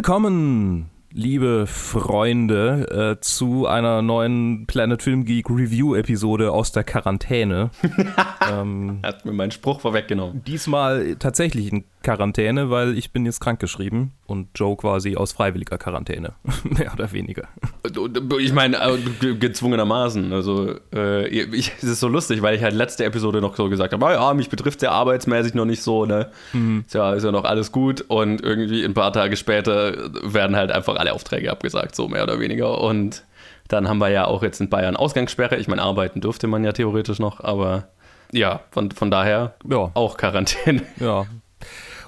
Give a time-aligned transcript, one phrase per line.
[0.00, 7.68] Willkommen, liebe Freunde, äh, zu einer neuen Planet Film Geek Review Episode aus der Quarantäne.
[8.50, 10.42] ähm, Hat mir meinen Spruch vorweggenommen.
[10.46, 16.32] Diesmal tatsächlich in Quarantäne, weil ich bin jetzt krankgeschrieben und Joe quasi aus freiwilliger Quarantäne,
[16.64, 17.48] mehr oder weniger.
[18.38, 20.32] Ich meine, äh, gezwungenermaßen.
[20.32, 23.92] Also, äh, ich, es ist so lustig, weil ich halt letzte Episode noch so gesagt
[23.92, 26.30] habe, ah ja, mich betrifft ja arbeitsmäßig noch nicht so, ne?
[26.52, 26.84] Mhm.
[26.86, 30.70] Ist, ja, ist ja noch alles gut und irgendwie ein paar Tage später werden halt
[30.70, 33.24] einfach alle Aufträge abgesagt, so mehr oder weniger und
[33.66, 35.56] dann haben wir ja auch jetzt in Bayern Ausgangssperre.
[35.56, 37.88] Ich meine, arbeiten dürfte man ja theoretisch noch, aber
[38.32, 39.90] ja, von, von daher ja.
[39.94, 40.82] auch Quarantäne.
[40.98, 41.26] Ja,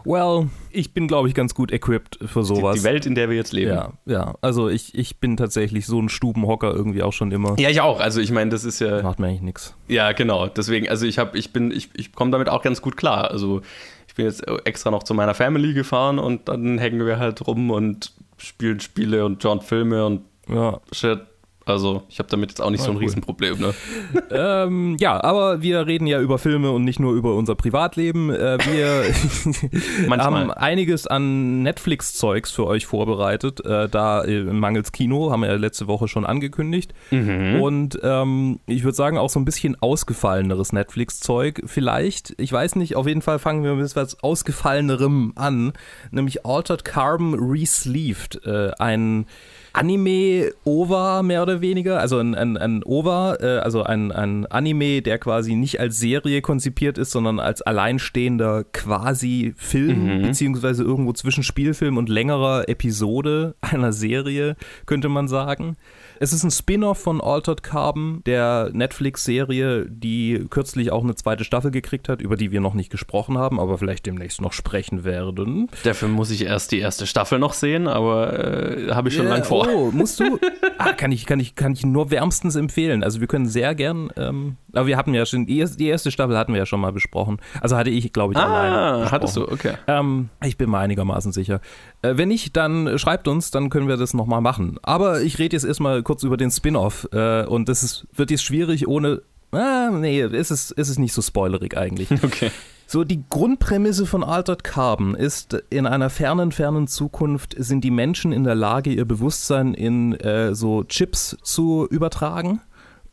[0.04, 2.74] Well, ich bin, glaube ich, ganz gut equipped für sowas.
[2.74, 3.72] Die, die, Welt, in der wir jetzt leben.
[3.72, 4.34] Ja, ja.
[4.40, 7.58] Also ich, ich bin tatsächlich so ein Stubenhocker irgendwie auch schon immer.
[7.58, 8.00] Ja, ich auch.
[8.00, 9.02] Also ich meine, das ist ja.
[9.02, 9.74] Macht mir eigentlich nichts.
[9.88, 10.46] Ja, genau.
[10.46, 13.30] Deswegen, also ich habe, ich bin, ich, ich komme damit auch ganz gut klar.
[13.30, 13.62] Also
[14.08, 17.70] ich bin jetzt extra noch zu meiner Family gefahren und dann hängen wir halt rum
[17.70, 20.80] und spielen Spiele und schauen Filme und ja.
[20.92, 21.20] Shit.
[21.64, 23.04] Also, ich habe damit jetzt auch nicht ah, so ein cool.
[23.04, 23.74] Riesenproblem, ne?
[24.30, 28.30] ähm, ja, aber wir reden ja über Filme und nicht nur über unser Privatleben.
[28.30, 33.64] Äh, wir haben einiges an Netflix-Zeugs für euch vorbereitet.
[33.64, 36.94] Äh, da äh, mangels Kino, haben wir ja letzte Woche schon angekündigt.
[37.10, 37.60] Mhm.
[37.60, 41.62] Und ähm, ich würde sagen, auch so ein bisschen ausgefalleneres Netflix-Zeug.
[41.66, 45.72] Vielleicht, ich weiß nicht, auf jeden Fall fangen wir mit etwas Ausgefallenerem an.
[46.10, 48.44] Nämlich Altered Carbon Resleeved.
[48.44, 49.26] Äh, ein
[49.72, 55.18] Anime-OVA mehr oder weniger, also ein, ein, ein OVA, äh, also ein, ein Anime, der
[55.18, 60.22] quasi nicht als Serie konzipiert ist, sondern als alleinstehender quasi Film, mhm.
[60.22, 64.56] beziehungsweise irgendwo zwischen Spielfilm und längerer Episode einer Serie,
[64.86, 65.76] könnte man sagen.
[66.20, 71.72] Es ist ein Spin-off von Altered Carbon, der Netflix-Serie, die kürzlich auch eine zweite Staffel
[71.72, 75.68] gekriegt hat, über die wir noch nicht gesprochen haben, aber vielleicht demnächst noch sprechen werden.
[75.82, 79.34] Dafür muss ich erst die erste Staffel noch sehen, aber äh, habe ich schon yeah,
[79.34, 79.61] lang vor.
[79.68, 80.38] Oh, musst du?
[80.78, 83.02] ah, kann ich, kann ich, kann ich nur wärmstens empfehlen.
[83.02, 86.52] Also wir können sehr gern, ähm, aber wir hatten ja schon, die erste, Staffel hatten
[86.52, 87.38] wir ja schon mal besprochen.
[87.60, 89.10] Also hatte ich, glaube ich, ah, alleine.
[89.10, 89.74] hattest du, okay.
[89.86, 91.60] Ähm, ich bin mir einigermaßen sicher.
[92.02, 94.78] Äh, wenn nicht, dann schreibt uns, dann können wir das nochmal machen.
[94.82, 97.08] Aber ich rede jetzt erstmal kurz über den Spin-off.
[97.12, 99.22] Äh, und das ist, wird jetzt schwierig ohne.
[99.52, 102.08] Ah, nee, ist es, ist es nicht so spoilerig eigentlich.
[102.22, 102.50] Okay.
[102.86, 108.32] So, die Grundprämisse von Altered Carbon ist, in einer fernen, fernen Zukunft sind die Menschen
[108.32, 112.60] in der Lage, ihr Bewusstsein in äh, so Chips zu übertragen.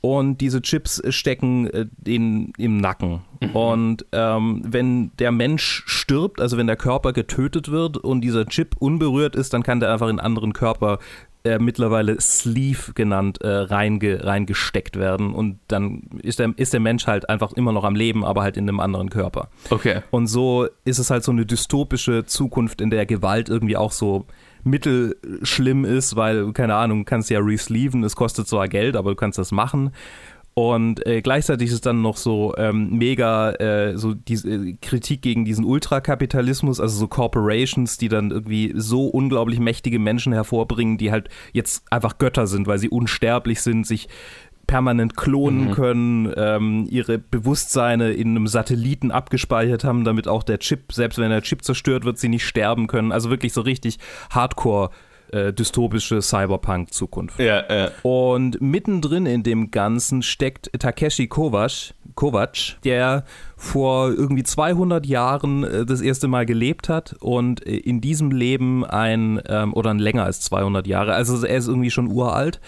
[0.02, 3.22] Und diese Chips stecken äh, in, im Nacken.
[3.42, 3.56] Mhm.
[3.56, 8.76] Und ähm, wenn der Mensch stirbt, also wenn der Körper getötet wird und dieser Chip
[8.80, 11.00] unberührt ist, dann kann der einfach in einen anderen Körper
[11.44, 15.34] äh, mittlerweile Sleeve genannt, äh, reinge, reingesteckt werden.
[15.34, 18.58] Und dann ist der, ist der Mensch halt einfach immer noch am Leben, aber halt
[18.58, 19.50] in einem anderen Körper.
[19.70, 20.02] Okay.
[20.12, 24.26] Und so ist es halt so eine dystopische Zukunft, in der Gewalt irgendwie auch so
[24.64, 29.16] mittelschlimm ist, weil, keine Ahnung, du kannst ja resleeven, es kostet zwar Geld, aber du
[29.16, 29.92] kannst das machen.
[30.60, 35.22] Und äh, gleichzeitig ist es dann noch so ähm, mega äh, so diese äh, Kritik
[35.22, 41.14] gegen diesen Ultrakapitalismus, also so Corporations, die dann irgendwie so unglaublich mächtige Menschen hervorbringen, die
[41.14, 44.10] halt jetzt einfach Götter sind, weil sie unsterblich sind, sich
[44.68, 45.72] permanent klonen mhm.
[45.72, 51.30] können, ähm, ihre Bewusstseine in einem Satelliten abgespeichert haben, damit auch der Chip, selbst wenn
[51.30, 53.14] der Chip zerstört wird, sie nicht sterben können.
[53.14, 53.98] Also wirklich so richtig
[54.30, 54.90] Hardcore
[55.34, 57.40] äh, dystopische Cyberpunk-Zukunft.
[57.40, 57.92] Ja, ja.
[58.04, 63.24] Und mittendrin in dem Ganzen steckt Takeshi Kovac, Kovac, der
[63.56, 68.86] vor irgendwie 200 Jahren äh, das erste Mal gelebt hat und äh, in diesem Leben
[68.86, 72.60] ein, ähm, oder länger als 200 Jahre, also er ist irgendwie schon uralt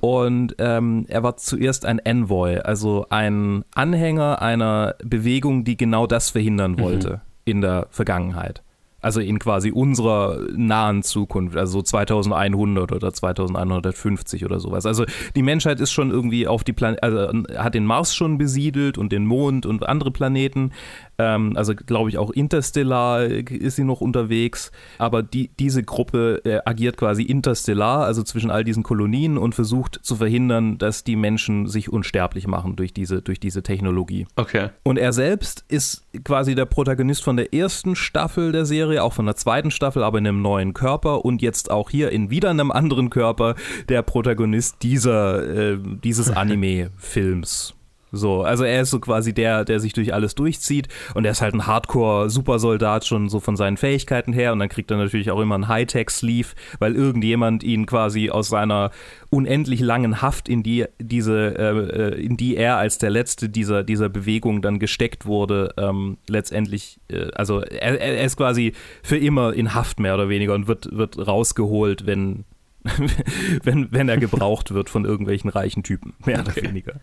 [0.00, 6.28] und ähm, er war zuerst ein Envoy, also ein Anhänger einer Bewegung, die genau das
[6.28, 6.80] verhindern mhm.
[6.80, 7.20] wollte mhm.
[7.46, 8.62] in der Vergangenheit.
[9.04, 14.86] Also in quasi unserer nahen Zukunft, also so 2100 oder 2150 oder sowas.
[14.86, 15.04] Also
[15.36, 19.12] die Menschheit ist schon irgendwie auf die Planet, also hat den Mars schon besiedelt und
[19.12, 20.72] den Mond und andere Planeten.
[21.18, 24.70] Ähm, also glaube ich auch interstellar ist sie noch unterwegs.
[24.98, 29.98] Aber die, diese Gruppe äh, agiert quasi interstellar, also zwischen all diesen Kolonien und versucht
[30.02, 34.26] zu verhindern, dass die Menschen sich unsterblich machen durch diese, durch diese Technologie.
[34.36, 34.68] Okay.
[34.82, 39.12] Und er selbst ist quasi der Protagonist von der ersten Staffel der Serie Serie, auch
[39.12, 42.50] von der zweiten Staffel, aber in einem neuen Körper und jetzt auch hier in wieder
[42.50, 43.54] einem anderen Körper
[43.88, 47.74] der Protagonist dieser, äh, dieses Anime-Films.
[48.16, 51.40] So, also er ist so quasi der, der sich durch alles durchzieht und er ist
[51.40, 55.40] halt ein Hardcore-Supersoldat schon so von seinen Fähigkeiten her und dann kriegt er natürlich auch
[55.40, 58.90] immer einen Hightech-Sleeve, weil irgendjemand ihn quasi aus seiner
[59.30, 64.08] unendlich langen Haft, in die diese, äh, in die er als der letzte dieser, dieser
[64.08, 68.72] Bewegung dann gesteckt wurde, ähm, letztendlich, äh, also er, er ist quasi
[69.02, 72.44] für immer in Haft mehr oder weniger und wird, wird rausgeholt, wenn,
[73.62, 76.94] wenn, wenn er gebraucht wird von irgendwelchen reichen Typen, mehr oder weniger.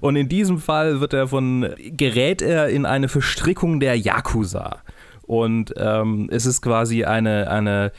[0.00, 4.82] Und in diesem Fall wird er von, gerät er in eine Verstrickung der Yakuza.
[5.22, 7.92] Und ähm, es ist quasi eine, eine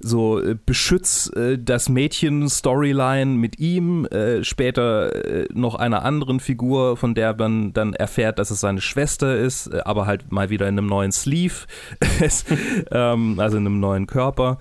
[0.00, 6.40] so äh, beschütz äh, das Mädchen Storyline mit ihm, äh, später äh, noch einer anderen
[6.40, 10.50] Figur, von der man dann erfährt, dass es seine Schwester ist, äh, aber halt mal
[10.50, 11.66] wieder in einem neuen Sleeve,
[12.92, 14.58] ähm, also in einem neuen Körper.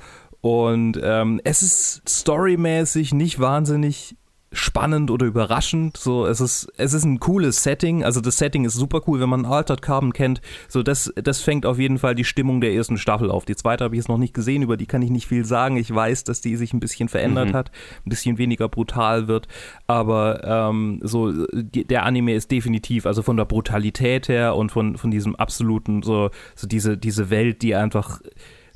[0.48, 4.16] Und ähm, es ist storymäßig nicht wahnsinnig
[4.54, 5.98] spannend oder überraschend.
[5.98, 8.06] So, es ist, es ist ein cooles Setting.
[8.06, 10.40] Also das Setting ist super cool, wenn man Altered Carbon kennt.
[10.70, 13.44] So, das, das fängt auf jeden Fall die Stimmung der ersten Staffel auf.
[13.44, 15.76] Die zweite habe ich jetzt noch nicht gesehen, über die kann ich nicht viel sagen.
[15.76, 17.54] Ich weiß, dass die sich ein bisschen verändert mhm.
[17.54, 17.72] hat,
[18.06, 19.50] ein bisschen weniger brutal wird.
[19.86, 24.96] Aber ähm, so, die, der Anime ist definitiv, also von der Brutalität her und von,
[24.96, 28.22] von diesem absoluten, so, so diese, diese Welt, die einfach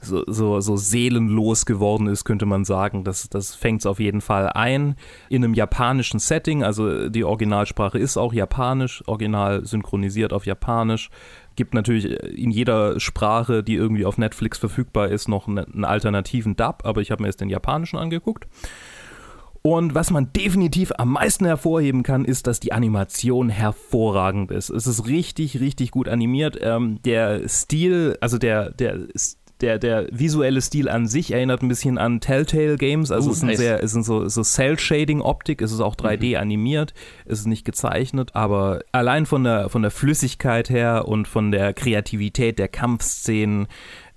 [0.02, 3.04] so, so, so seelenlos geworden ist, könnte man sagen.
[3.04, 4.96] Das, das fängt es auf jeden Fall ein.
[5.30, 11.10] In einem japanischen Setting, also die Originalsprache ist auch japanisch, original synchronisiert auf japanisch.
[11.56, 16.82] Gibt natürlich in jeder Sprache, die irgendwie auf Netflix verfügbar ist, noch einen alternativen Dub,
[16.86, 18.48] aber ich habe mir jetzt den japanischen angeguckt.
[19.64, 24.72] Und was man definitiv am meisten hervorheben kann, ist, dass die Animation hervorragend ist.
[24.72, 26.58] Es ist richtig, richtig gut animiert.
[26.62, 29.08] Ähm, der Stil, also der, der
[29.62, 33.12] der, der visuelle Stil an sich erinnert ein bisschen an Telltale Games.
[33.12, 36.32] Also uh, es ist, ein sehr, es ist so, so Cell-Shading-Optik, es ist auch 3D
[36.32, 36.42] mhm.
[36.42, 36.94] animiert,
[37.26, 41.74] es ist nicht gezeichnet, aber allein von der, von der Flüssigkeit her und von der
[41.74, 43.68] Kreativität der Kampfszenen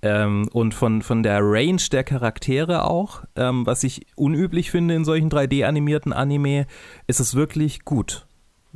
[0.02, 5.04] ähm, und von, von der Range der Charaktere auch, ähm, was ich unüblich finde in
[5.04, 6.66] solchen 3D-animierten Anime,
[7.06, 8.26] ist es wirklich gut.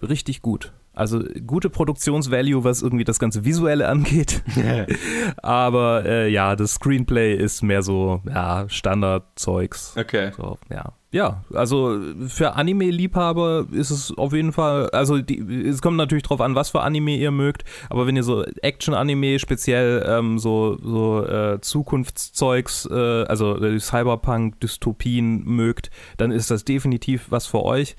[0.01, 0.73] Richtig gut.
[0.99, 4.43] Also gute Produktionsvalue, was irgendwie das ganze Visuelle angeht.
[5.43, 9.97] Aber äh, ja, das Screenplay ist mehr so, ja, Standardzeugs.
[9.97, 10.33] Okay.
[10.37, 10.93] So, ja.
[11.11, 16.43] Ja, also für Anime-Liebhaber ist es auf jeden Fall, also die, es kommt natürlich drauf
[16.43, 21.25] an, was für Anime ihr mögt, aber wenn ihr so Action-Anime, speziell ähm, so, so
[21.25, 27.97] äh, Zukunftszeugs, äh, also Cyberpunk-Dystopien mögt, dann ist das definitiv was für euch.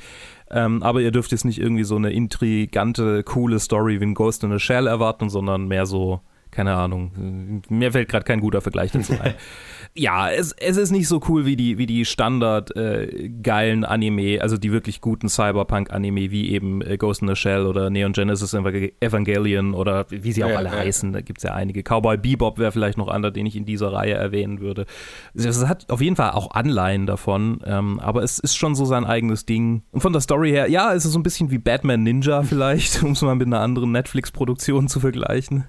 [0.51, 4.43] Ähm, aber ihr dürft jetzt nicht irgendwie so eine intrigante, coole Story wie ein Ghost
[4.43, 6.21] in a Shell erwarten, sondern mehr so,
[6.51, 9.35] keine Ahnung, mir fällt gerade kein guter Vergleich dazu ein.
[9.95, 14.41] ja, es, es ist nicht so cool wie die, wie die Standard äh, geilen Anime,
[14.41, 18.53] also die wirklich guten Cyberpunk-Anime, wie eben äh, Ghost in the Shell oder Neon Genesis
[18.53, 20.77] Evangelion oder wie sie auch ja, alle ja.
[20.77, 21.13] heißen.
[21.13, 21.83] Da gibt es ja einige.
[21.83, 24.85] Cowboy Bebop wäre vielleicht noch einer, den ich in dieser Reihe erwähnen würde.
[25.33, 29.05] Es hat auf jeden Fall auch Anleihen davon, ähm, aber es ist schon so sein
[29.05, 29.83] eigenes Ding.
[29.91, 33.03] Und von der Story her, ja, es ist so ein bisschen wie Batman Ninja vielleicht,
[33.03, 35.65] um es mal mit einer anderen Netflix-Produktion zu vergleichen.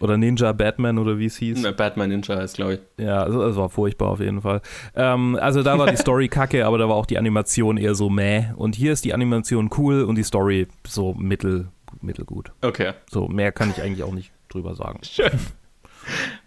[0.00, 1.62] Oder Ninja Batman oder wie es hieß.
[1.76, 3.04] Batman Ninja heißt, glaube ich.
[3.04, 4.60] Ja, also das war furchtbar auf jeden Fall.
[4.94, 8.10] Ähm, also da war die Story kacke, aber da war auch die Animation eher so
[8.10, 8.46] mäh.
[8.56, 11.68] Und hier ist die Animation cool und die Story so mittel,
[12.00, 12.52] mittelgut.
[12.62, 12.92] Okay.
[13.10, 15.00] So, mehr kann ich eigentlich auch nicht drüber sagen.
[15.02, 15.30] Schön.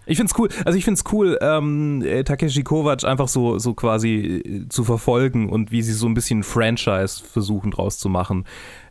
[0.05, 4.41] Ich find's cool, also ich find's cool, ähm, äh, Takeshi Kovac einfach so, so quasi
[4.43, 8.45] äh, zu verfolgen und wie sie so ein bisschen Franchise versuchen draus zu machen.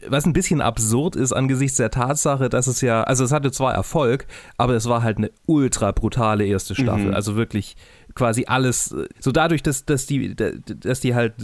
[0.08, 3.74] Was ein bisschen absurd ist angesichts der Tatsache, dass es ja, also es hatte zwar
[3.74, 4.26] Erfolg,
[4.56, 7.08] aber es war halt eine ultra brutale erste Staffel.
[7.08, 7.14] Mhm.
[7.14, 7.76] Also wirklich
[8.14, 11.34] quasi alles, so dadurch, dass, dass die, dass die halt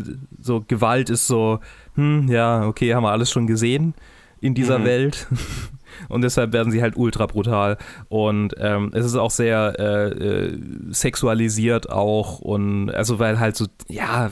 [0.40, 1.60] so Gewalt ist so,
[1.94, 3.94] hm, ja, okay, haben wir alles schon gesehen
[4.40, 4.84] in dieser mhm.
[4.84, 5.26] Welt.
[6.08, 7.78] und deshalb werden sie halt ultra brutal.
[8.08, 10.58] Und ähm, es ist auch sehr äh, äh,
[10.90, 14.30] sexualisiert auch und also weil halt so, ja,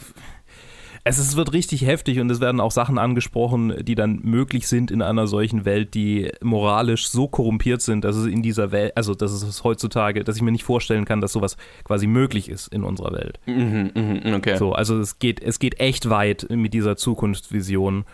[1.06, 4.90] es, es wird richtig heftig und es werden auch Sachen angesprochen, die dann möglich sind
[4.90, 9.14] in einer solchen Welt, die moralisch so korrumpiert sind, dass es in dieser Welt, also
[9.14, 12.84] dass es heutzutage, dass ich mir nicht vorstellen kann, dass sowas quasi möglich ist in
[12.84, 13.38] unserer Welt.
[13.44, 14.56] Mhm, mh, okay.
[14.56, 18.06] So, also es geht, es geht echt weit mit dieser Zukunftsvision.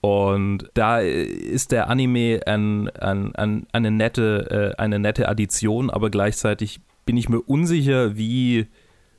[0.00, 6.10] Und da ist der Anime ein, ein, ein, eine, nette, äh, eine nette Addition, aber
[6.10, 8.66] gleichzeitig bin ich mir unsicher, wie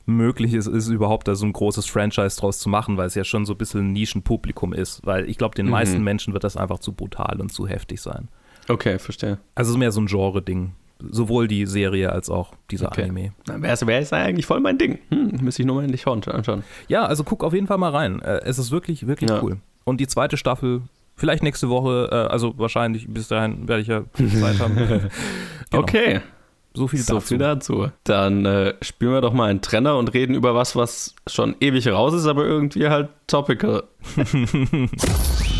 [0.08, 3.24] möglich es ist, überhaupt da so ein großes Franchise draus zu machen, weil es ja
[3.24, 5.04] schon so ein bisschen ein Nischenpublikum ist.
[5.04, 5.72] Weil ich glaube, den mhm.
[5.72, 8.28] meisten Menschen wird das einfach zu brutal und zu heftig sein.
[8.68, 9.38] Okay, verstehe.
[9.54, 10.72] Also es ist mehr so ein Genre-Ding.
[11.00, 13.04] Sowohl die Serie als auch dieser okay.
[13.04, 13.32] Anime.
[13.46, 14.98] Wäre wär es eigentlich voll mein Ding.
[15.10, 16.64] Hm, müsste ich nur mal endlich anschauen.
[16.88, 18.20] Ja, also guck auf jeden Fall mal rein.
[18.20, 19.40] Äh, es ist wirklich, wirklich ja.
[19.40, 19.58] cool.
[19.84, 20.82] Und die zweite Staffel
[21.14, 24.74] vielleicht nächste Woche, äh, also wahrscheinlich bis dahin werde ich ja Zeit haben.
[25.70, 25.82] genau.
[25.82, 26.20] Okay.
[26.74, 27.14] So viel dazu.
[27.14, 27.88] So viel dazu.
[28.04, 31.88] Dann äh, spielen wir doch mal einen Trenner und reden über was, was schon ewig
[31.88, 33.84] raus ist, aber irgendwie halt topical.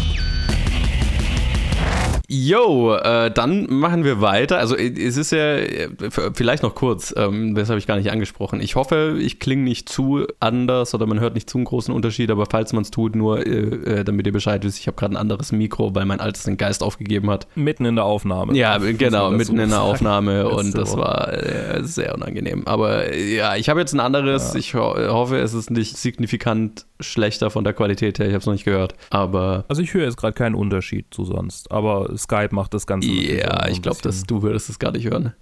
[2.30, 4.58] Yo, äh, dann machen wir weiter.
[4.58, 5.88] Also es ist ja, äh,
[6.34, 8.60] vielleicht noch kurz, ähm, das habe ich gar nicht angesprochen.
[8.60, 12.30] Ich hoffe, ich klinge nicht zu anders oder man hört nicht zu einen großen Unterschied,
[12.30, 15.14] aber falls man es tut, nur äh, äh, damit ihr Bescheid wisst, ich habe gerade
[15.14, 17.46] ein anderes Mikro, weil mein altes den Geist aufgegeben hat.
[17.54, 18.54] Mitten in der Aufnahme.
[18.54, 22.66] Ja, genau, mitten in der Aufnahme und das war äh, sehr unangenehm.
[22.66, 24.52] Aber ja, ich habe jetzt ein anderes.
[24.52, 24.58] Ja.
[24.58, 28.26] Ich ho hoffe, es ist nicht signifikant schlechter von der Qualität her.
[28.26, 28.94] Ich habe es noch nicht gehört.
[29.08, 29.64] Aber.
[29.68, 31.70] Also ich höre jetzt gerade keinen Unterschied zu sonst.
[31.70, 33.08] Aber Skype macht das Ganze.
[33.08, 35.34] Ja, ich glaube, dass du würdest es gar nicht hören.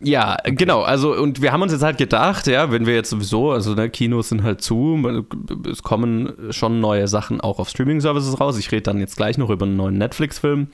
[0.00, 0.54] Ja, okay.
[0.54, 0.82] genau.
[0.82, 3.90] Also und wir haben uns jetzt halt gedacht, ja, wenn wir jetzt sowieso, also ne,
[3.90, 5.24] Kinos sind halt zu,
[5.70, 8.58] es kommen schon neue Sachen auch auf Streaming-Services raus.
[8.58, 10.68] Ich rede dann jetzt gleich noch über einen neuen Netflix-Film.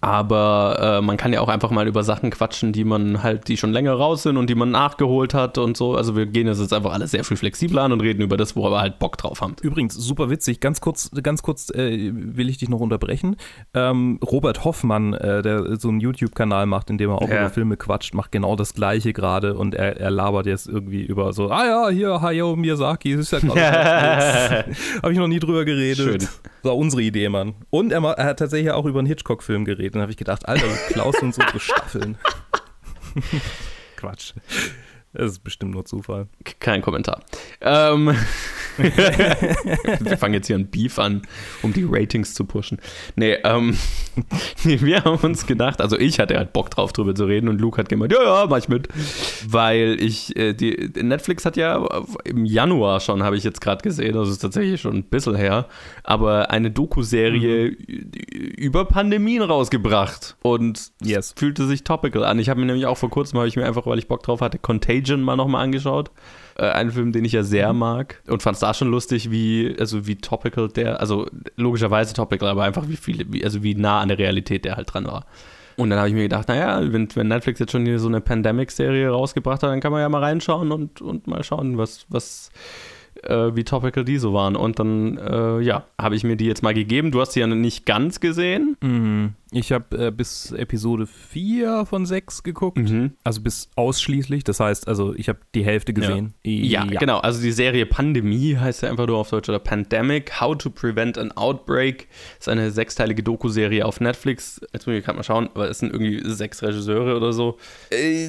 [0.00, 3.58] Aber äh, man kann ja auch einfach mal über Sachen quatschen, die man halt, die
[3.58, 5.94] schon länger raus sind und die man nachgeholt hat und so.
[5.94, 8.70] Also wir gehen jetzt einfach alle sehr viel flexibler an und reden über das, wo
[8.70, 9.56] wir halt Bock drauf haben.
[9.60, 13.36] Übrigens, super witzig, ganz kurz, ganz kurz äh, will ich dich noch unterbrechen.
[13.74, 17.40] Ähm, Robert Hoffmann, äh, der so einen YouTube-Kanal macht, in dem er auch ja.
[17.40, 21.34] über Filme quatscht, macht genau das gleiche gerade und er, er labert jetzt irgendwie über
[21.34, 24.64] so, ah ja, hier, Hayao Miyazaki, das ist ja gerade.
[25.02, 26.22] Habe ich noch nie drüber geredet.
[26.22, 26.28] Schön.
[26.62, 27.54] War unsere Idee, Mann.
[27.70, 29.94] Und er, er hat tatsächlich auch über einen Hitchcock-Film geredet.
[29.94, 32.18] Und dann habe ich gedacht, Alter, du klaust uns unsere Staffeln.
[33.96, 34.34] Quatsch.
[35.12, 36.28] Das ist bestimmt nur Zufall.
[36.60, 37.20] Kein Kommentar.
[37.60, 38.14] Ähm,
[38.76, 41.22] wir fangen jetzt hier ein Beef an,
[41.62, 42.78] um die Ratings zu pushen.
[43.16, 43.76] Nee, ähm,
[44.64, 47.60] nee, wir haben uns gedacht, also ich hatte halt Bock drauf, drüber zu reden und
[47.60, 48.88] Luke hat gemeint, ja, ja, mach ich mit.
[49.48, 51.84] Weil ich, äh, die, Netflix hat ja
[52.24, 55.66] im Januar schon, habe ich jetzt gerade gesehen, das ist tatsächlich schon ein bisschen her,
[56.04, 58.10] aber eine Doku-Serie mhm.
[58.56, 61.34] über Pandemien rausgebracht und yes.
[61.36, 62.38] fühlte sich topical an.
[62.38, 64.40] Ich habe mir nämlich auch vor kurzem, habe ich mir einfach, weil ich Bock drauf
[64.40, 66.10] hatte, Contagion Contagion mal nochmal angeschaut.
[66.56, 69.74] Äh, ein Film, den ich ja sehr mag und fand es da schon lustig, wie,
[69.78, 71.26] also wie topical der, also
[71.56, 74.92] logischerweise topical, aber einfach wie viel, wie, also wie nah an der Realität der halt
[74.92, 75.26] dran war.
[75.76, 78.20] Und dann habe ich mir gedacht, naja, wenn, wenn Netflix jetzt schon hier so eine
[78.20, 82.50] Pandemic-Serie rausgebracht hat, dann kann man ja mal reinschauen und, und mal schauen, was, was,
[83.22, 84.56] äh, wie topical die so waren.
[84.56, 87.12] Und dann, äh, ja, habe ich mir die jetzt mal gegeben.
[87.12, 88.76] Du hast sie ja nicht ganz gesehen.
[88.82, 89.34] Mhm.
[89.52, 92.78] Ich habe äh, bis Episode 4 von 6 geguckt.
[92.78, 93.12] Mhm.
[93.24, 94.44] Also bis ausschließlich.
[94.44, 96.34] Das heißt, also ich habe die Hälfte gesehen.
[96.44, 96.84] Ja.
[96.84, 96.98] ja.
[96.98, 97.18] genau.
[97.18, 100.40] Also die Serie Pandemie heißt ja einfach nur auf Deutsch oder Pandemic.
[100.40, 102.06] How to Prevent an Outbreak.
[102.38, 104.60] Ist eine sechsteilige Doku-Serie auf Netflix.
[104.72, 107.58] Jetzt muss ich gerade mal schauen, aber es sind irgendwie sechs Regisseure oder so.
[107.90, 108.28] Äh,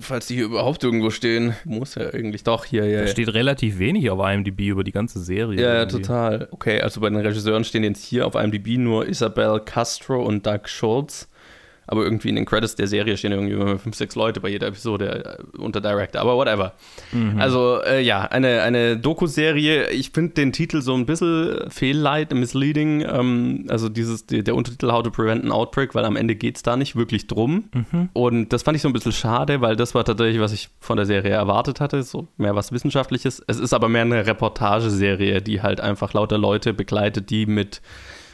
[0.00, 1.54] falls die hier überhaupt irgendwo stehen.
[1.64, 2.86] Muss ja eigentlich doch hier.
[2.86, 5.60] Ja, da steht relativ wenig auf IMDb über die ganze Serie.
[5.60, 6.48] Ja, ja, total.
[6.52, 10.66] Okay, also bei den Regisseuren stehen jetzt hier auf IMDb nur Isabel Castro und Doug
[10.66, 11.28] Schultz.
[11.86, 14.68] Aber irgendwie in den Credits der Serie stehen irgendwie immer fünf, sechs Leute bei jeder
[14.68, 16.20] Episode äh, unter Director.
[16.20, 16.74] Aber whatever.
[17.10, 17.40] Mhm.
[17.40, 19.90] Also, äh, ja, eine, eine Doku-Serie.
[19.90, 23.00] Ich finde den Titel so ein bisschen fehlleid, misleading.
[23.02, 26.56] Ähm, also, dieses, die, der Untertitel How to Prevent an Outbreak, weil am Ende geht
[26.56, 27.64] es da nicht wirklich drum.
[27.74, 28.08] Mhm.
[28.12, 30.96] Und das fand ich so ein bisschen schade, weil das war tatsächlich, was ich von
[30.96, 32.04] der Serie erwartet hatte.
[32.04, 33.42] So mehr was Wissenschaftliches.
[33.48, 37.82] Es ist aber mehr eine Reportageserie, die halt einfach lauter Leute begleitet, die mit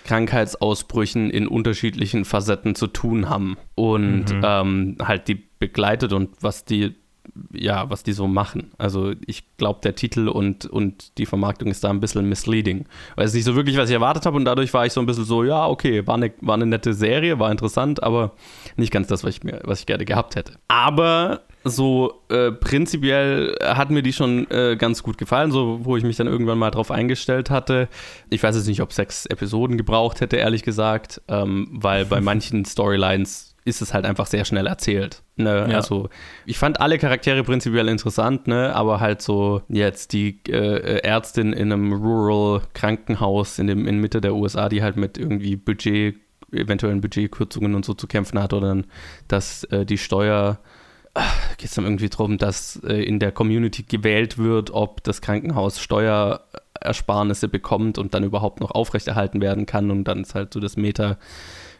[0.08, 4.42] Krankheitsausbrüchen in unterschiedlichen Facetten zu tun haben und mhm.
[4.42, 6.94] ähm, halt die begleitet und was die
[7.52, 8.72] ja, was die so machen.
[8.78, 12.86] Also ich glaube, der Titel und, und die Vermarktung ist da ein bisschen misleading.
[13.16, 15.06] Weil es nicht so wirklich, was ich erwartet habe und dadurch war ich so ein
[15.06, 18.32] bisschen so, ja, okay, war eine, war eine nette Serie, war interessant, aber
[18.76, 20.54] nicht ganz das, was ich, mir, was ich gerne gehabt hätte.
[20.68, 26.04] Aber so äh, prinzipiell hat mir die schon äh, ganz gut gefallen, so wo ich
[26.04, 27.88] mich dann irgendwann mal drauf eingestellt hatte.
[28.30, 32.64] Ich weiß jetzt nicht, ob sechs Episoden gebraucht hätte, ehrlich gesagt, ähm, weil bei manchen
[32.64, 35.22] Storylines ist es halt einfach sehr schnell erzählt.
[35.36, 35.66] Ne?
[35.70, 35.76] Ja.
[35.76, 36.08] Also
[36.46, 38.74] ich fand alle Charaktere prinzipiell interessant, ne?
[38.74, 44.20] aber halt so jetzt die äh, Ärztin in einem Rural Krankenhaus in dem in Mitte
[44.20, 46.16] der USA, die halt mit irgendwie Budget
[46.50, 48.86] eventuellen Budgetkürzungen und so zu kämpfen hat oder dann,
[49.28, 50.58] dass äh, die Steuer
[51.56, 55.80] geht es dann irgendwie darum, dass äh, in der Community gewählt wird, ob das Krankenhaus
[55.80, 59.90] Steuerersparnisse bekommt und dann überhaupt noch aufrechterhalten werden kann.
[59.90, 61.18] Und dann ist halt so das Meta-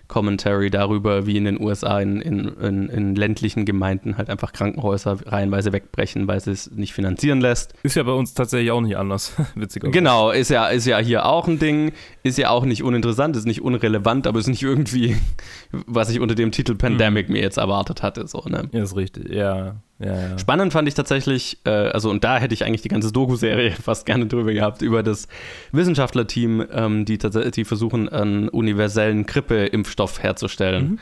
[0.09, 5.19] Commentary darüber, wie in den USA in, in, in, in, ländlichen Gemeinden halt einfach Krankenhäuser
[5.27, 7.75] reihenweise wegbrechen, weil sie es nicht finanzieren lässt.
[7.83, 9.93] Ist ja bei uns tatsächlich auch nicht anders, witzigerweise.
[9.93, 13.47] Genau, ist ja, ist ja hier auch ein Ding, ist ja auch nicht uninteressant, ist
[13.47, 15.17] nicht unrelevant, aber ist nicht irgendwie,
[15.87, 17.35] was ich unter dem Titel Pandemic mhm.
[17.35, 18.27] mir jetzt erwartet hatte.
[18.27, 18.69] So, ne?
[18.73, 19.77] Ja, ist richtig, ja.
[19.99, 20.39] Ja.
[20.39, 24.07] Spannend fand ich tatsächlich, äh, also und da hätte ich eigentlich die ganze Doku-Serie fast
[24.07, 25.29] gerne drüber gehabt, über das
[25.73, 30.91] Wissenschaftlerteam, ähm, die, die versuchen, einen universellen Grippe-Impfstoff herzustellen.
[30.91, 30.99] Mhm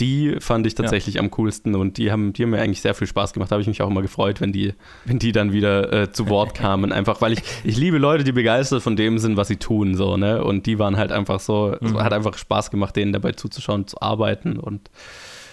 [0.00, 1.20] die fand ich tatsächlich ja.
[1.20, 3.50] am coolsten und die haben, die haben mir eigentlich sehr viel Spaß gemacht.
[3.50, 4.72] Da habe ich mich auch immer gefreut, wenn die,
[5.04, 6.90] wenn die dann wieder äh, zu Wort kamen.
[6.90, 10.16] Einfach, weil ich, ich liebe Leute, die begeistert von dem sind, was sie tun, so,
[10.16, 10.42] ne?
[10.42, 11.88] Und die waren halt einfach so, mhm.
[11.88, 14.90] es hat einfach Spaß gemacht, denen dabei zuzuschauen, zu arbeiten und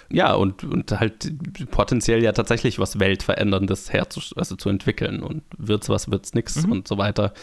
[0.09, 1.33] ja, und, und halt
[1.71, 6.71] potenziell ja tatsächlich was Weltveränderndes herzu, also zu entwickeln und wird's was, wird's nix mhm.
[6.71, 7.33] und so weiter.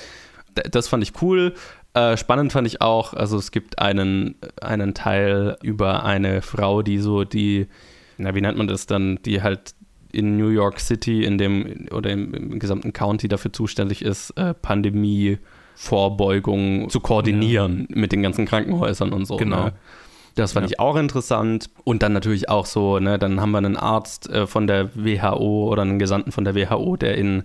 [0.71, 1.55] Das fand ich cool.
[1.95, 6.99] Äh, spannend fand ich auch, also es gibt einen, einen Teil über eine Frau, die
[6.99, 7.67] so die,
[8.19, 9.75] na, wie nennt man das dann, die halt
[10.15, 14.53] in New York City in dem oder im, im gesamten County dafür zuständig ist, äh,
[14.55, 17.97] Pandemie-Vorbeugung zu koordinieren ja.
[17.97, 19.37] mit den ganzen Krankenhäusern und so.
[19.37, 19.67] Genau.
[19.67, 19.75] Ne?
[20.35, 20.73] Das fand ja.
[20.73, 21.71] ich auch interessant.
[21.85, 25.69] Und dann natürlich auch so, ne, dann haben wir einen Arzt äh, von der WHO
[25.71, 27.45] oder einen Gesandten von der WHO, der in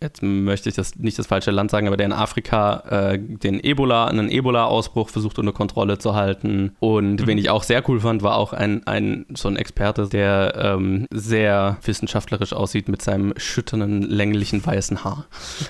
[0.00, 3.62] jetzt möchte ich das nicht das falsche Land sagen, aber der in Afrika äh, den
[3.62, 6.76] Ebola, einen Ebola-Ausbruch versucht unter Kontrolle zu halten.
[6.80, 7.26] Und mhm.
[7.26, 11.06] wen ich auch sehr cool fand, war auch ein, ein so ein Experte, der ähm,
[11.10, 15.26] sehr wissenschaftlerisch aussieht mit seinem schütternden, länglichen weißen Haar.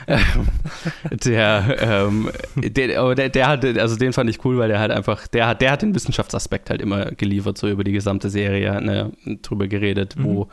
[1.25, 5.29] der, ähm, der, der, der hat, also den fand ich cool, weil der halt einfach,
[5.29, 9.13] der hat, der hat den Wissenschaftsaspekt halt immer geliefert, so über die gesamte Serie, ne,
[9.43, 10.25] drüber geredet, mhm.
[10.25, 10.49] wo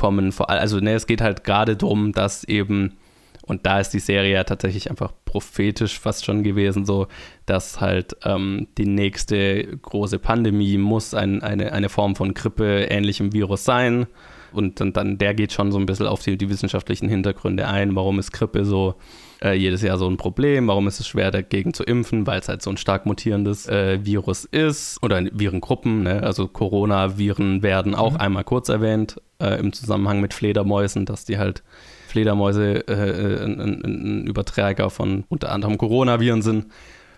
[0.00, 0.32] kommen.
[0.38, 2.96] Also ne, es geht halt gerade darum, dass eben,
[3.42, 7.06] und da ist die Serie ja tatsächlich einfach prophetisch fast schon gewesen, so,
[7.44, 13.34] dass halt ähm, die nächste große Pandemie muss ein, eine, eine Form von Grippe ähnlichem
[13.34, 14.06] Virus sein.
[14.52, 17.94] Und dann, dann der geht schon so ein bisschen auf die, die wissenschaftlichen Hintergründe ein,
[17.94, 18.94] warum ist Grippe so
[19.42, 22.48] äh, jedes Jahr so ein Problem, warum ist es schwer dagegen zu impfen, weil es
[22.48, 26.22] halt so ein stark mutierendes äh, Virus ist oder Virengruppen, ne?
[26.22, 28.20] also Coronaviren werden auch mhm.
[28.20, 31.62] einmal kurz erwähnt äh, im Zusammenhang mit Fledermäusen, dass die halt
[32.08, 36.66] Fledermäuse äh, ein, ein, ein Überträger von unter anderem Coronaviren sind.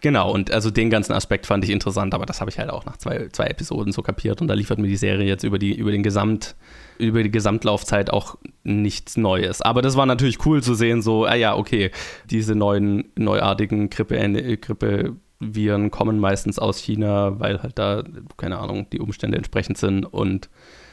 [0.02, 2.85] Genau, und also den ganzen Aspekt fand ich interessant, aber das habe ich halt auch
[2.85, 5.76] nach zwei, zwei Episoden so kapiert und da liefert mir die Serie jetzt über die,
[5.76, 6.56] über den Gesamt,
[6.99, 9.62] über die Gesamtlaufzeit auch nichts Neues.
[9.62, 11.92] Aber das war natürlich cool zu sehen, so, ah ja, okay,
[12.28, 18.03] diese neuen, neuartigen Grippe, äh, Grippe Viren kommen meistens aus China, weil halt da,
[18.37, 20.50] keine Ahnung, die Umstände entsprechend sind und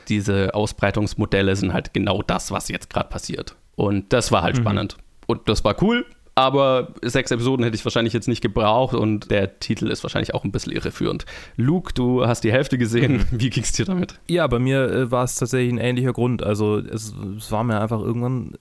[0.08, 3.56] diese Ausbreitungsmodelle sind halt genau das, was jetzt gerade passiert.
[3.76, 4.62] Und das war halt mhm.
[4.62, 4.98] spannend.
[5.26, 6.06] Und das war cool
[6.40, 10.46] aber sechs Episoden hätte ich wahrscheinlich jetzt nicht gebraucht und der Titel ist wahrscheinlich auch
[10.46, 11.26] ein bisschen irreführend.
[11.58, 13.26] Luke, du hast die Hälfte gesehen.
[13.30, 13.42] Mhm.
[13.42, 14.20] Wie ging es dir damit?
[14.30, 16.42] Ja, bei mir äh, war es tatsächlich ein ähnlicher Grund.
[16.42, 18.54] Also es, es, war mir einfach irgendwann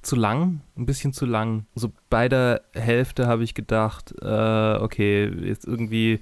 [0.00, 1.66] zu lang, ein bisschen zu lang.
[1.74, 6.20] So bei der Hälfte habe ich gedacht, äh, okay, jetzt irgendwie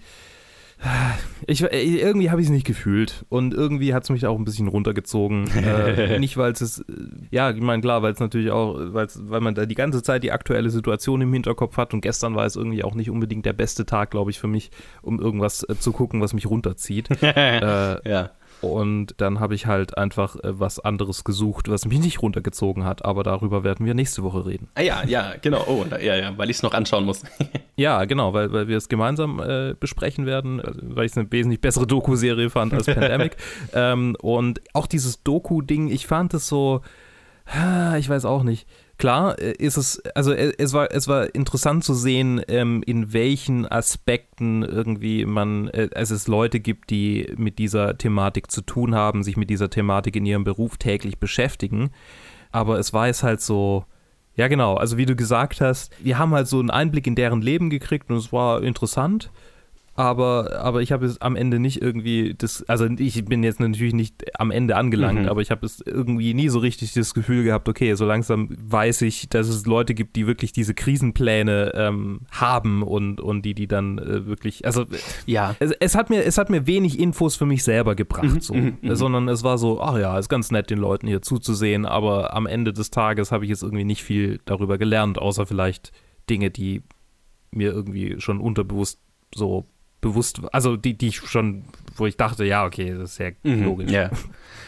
[1.47, 4.68] ich, irgendwie habe ich es nicht gefühlt und irgendwie hat es mich auch ein bisschen
[4.68, 5.49] runtergezogen.
[5.57, 6.85] äh, nicht, weil es,
[7.31, 10.33] ja, ich meine, klar, weil es natürlich auch, weil man da die ganze Zeit die
[10.33, 13.87] aktuelle Situation im Hinterkopf hat und gestern war es irgendwie auch nicht unbedingt der beste
[13.87, 14.70] Tag, glaube ich, für mich,
[15.03, 17.11] um irgendwas äh, zu gucken, was mich runterzieht.
[17.23, 18.31] äh, ja.
[18.60, 23.04] Und dann habe ich halt einfach äh, was anderes gesucht, was mich nicht runtergezogen hat.
[23.04, 24.68] Aber darüber werden wir nächste Woche reden.
[24.74, 25.64] Ah ja, ja, genau.
[25.66, 27.22] Oh, ja, ja, weil ich es noch anschauen muss.
[27.76, 31.30] ja, genau, weil, weil wir es gemeinsam äh, besprechen werden, also, weil ich es eine
[31.30, 33.36] wesentlich bessere Doku-Serie fand als Pandemic.
[33.74, 36.80] ähm, und auch dieses Doku-Ding, ich fand es so,
[37.98, 38.66] ich weiß auch nicht
[38.98, 43.12] klar äh, ist es, also äh, es war, es war interessant zu sehen, ähm, in
[43.12, 49.22] welchen Aspekten irgendwie man, äh, es Leute gibt, die mit dieser Thematik zu tun haben,
[49.22, 51.90] sich mit dieser Thematik in ihrem Beruf täglich beschäftigen.
[52.52, 53.85] Aber es war es halt so,
[54.37, 57.42] ja genau, also wie du gesagt hast, wir haben halt so einen Einblick in deren
[57.42, 59.30] Leben gekriegt und es war interessant
[59.96, 63.94] aber, aber ich habe es am Ende nicht irgendwie das, also ich bin jetzt natürlich
[63.94, 65.28] nicht am Ende angelangt, mhm.
[65.28, 69.02] aber ich habe es irgendwie nie so richtig das Gefühl gehabt, okay, so langsam weiß
[69.02, 73.68] ich, dass es Leute gibt, die wirklich diese Krisenpläne ähm, haben und, und die, die
[73.68, 74.85] dann äh, wirklich, also
[75.26, 78.40] ja, es, es, hat mir, es hat mir wenig Infos für mich selber gebracht, mhm.
[78.40, 78.78] so, mhm.
[78.83, 78.96] mhm.
[78.96, 82.46] sondern es war so, ach ja, ist ganz nett, den Leuten hier zuzusehen, aber am
[82.46, 85.92] Ende des Tages habe ich jetzt irgendwie nicht viel darüber gelernt, außer vielleicht
[86.28, 86.83] Dinge, die
[87.52, 88.98] mir irgendwie schon unterbewusst
[89.35, 89.66] so
[90.04, 91.64] bewusst, also die, die ich schon,
[91.96, 93.90] wo ich dachte, ja, okay, das ist sehr mhm, logisch.
[93.90, 94.10] Yeah.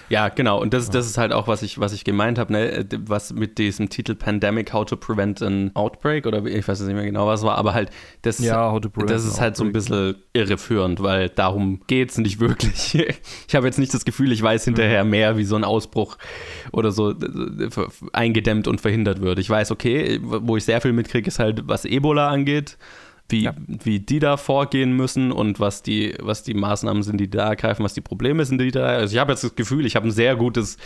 [0.09, 0.61] Ja, genau.
[0.62, 2.87] Und das, das ist halt auch, was ich, was ich gemeint habe, ne?
[3.07, 7.05] was mit diesem Titel Pandemic, How to Prevent an Outbreak oder ich weiß nicht mehr
[7.05, 7.90] genau, was war, aber halt,
[8.22, 12.94] das, ja, das ist halt so ein bisschen irreführend, weil darum geht es nicht wirklich.
[13.49, 15.11] ich habe jetzt nicht das Gefühl, ich weiß hinterher mhm.
[15.11, 16.16] mehr, wie so ein Ausbruch
[16.72, 17.14] oder so
[18.12, 19.38] eingedämmt und verhindert wird.
[19.40, 22.79] Ich weiß, okay, wo ich sehr viel mitkriege, ist halt, was Ebola angeht
[23.29, 23.55] wie, ja.
[23.67, 27.85] wie die da vorgehen müssen und was die, was die Maßnahmen sind, die da ergreifen,
[27.85, 28.87] was die Probleme sind, die da.
[28.87, 30.77] Also ich habe jetzt das Gefühl, ich habe ein sehr gutes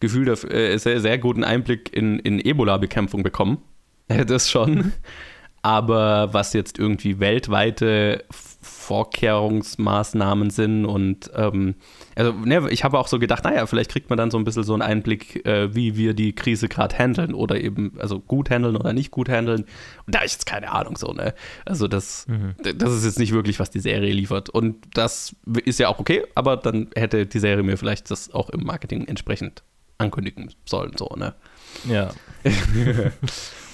[0.00, 3.58] Gefühl, äh, sehr, sehr guten Einblick in, in Ebola-Bekämpfung bekommen.
[4.26, 4.92] Das schon.
[5.62, 8.24] Aber was jetzt irgendwie weltweite
[8.62, 11.76] Vorkehrungsmaßnahmen sind und ähm,
[12.16, 14.64] also ne, ich habe auch so gedacht, naja, vielleicht kriegt man dann so ein bisschen
[14.64, 18.76] so einen Einblick, äh, wie wir die Krise gerade handeln oder eben, also gut handeln
[18.76, 19.62] oder nicht gut handeln.
[20.06, 21.34] Und da habe ich jetzt keine Ahnung so, ne?
[21.64, 22.54] Also das, mhm.
[22.76, 24.50] das ist jetzt nicht wirklich, was die Serie liefert.
[24.50, 28.50] Und das ist ja auch okay, aber dann hätte die Serie mir vielleicht das auch
[28.50, 29.62] im Marketing entsprechend
[29.98, 31.34] ankündigen sollen, so, ne?
[31.88, 32.10] Ja.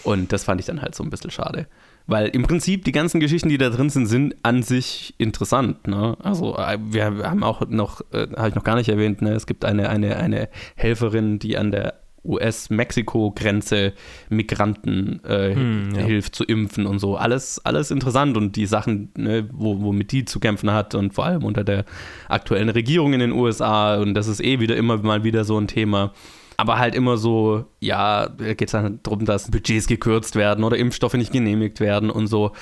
[0.07, 1.67] und das fand ich dann halt so ein bisschen schade.
[2.07, 5.89] Weil im Prinzip die ganzen Geschichten, die da drin sind, sind an sich interessant.
[5.89, 6.17] Ne?
[6.23, 9.33] Also äh, wir haben auch noch, äh, habe ich noch gar nicht erwähnt, ne?
[9.33, 13.95] es gibt eine, eine, eine Helferin, die an der US-Mexiko-Grenze
[14.29, 16.03] Migranten äh, hm, ja.
[16.03, 17.17] hilft zu impfen und so.
[17.17, 21.27] Alles, alles interessant und die Sachen, ne, wo, womit die zu kämpfen hat und vor
[21.27, 21.85] allem unter der
[22.29, 25.69] aktuellen Regierung in den USA und das ist eh wieder immer mal wieder so ein
[25.69, 26.13] Thema
[26.57, 31.15] aber halt immer so, ja, geht es dann darum, dass Budgets gekürzt werden oder Impfstoffe
[31.15, 32.53] nicht genehmigt werden und so.